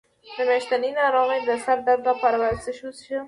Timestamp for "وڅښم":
2.85-3.19